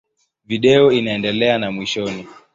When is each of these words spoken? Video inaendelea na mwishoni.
Video 0.45 0.91
inaendelea 0.91 1.57
na 1.57 1.71
mwishoni. 1.71 2.27